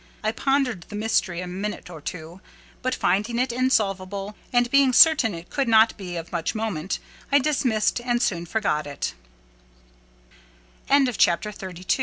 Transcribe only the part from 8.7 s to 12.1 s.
it. CHAPTER XXXIII When Mr. St.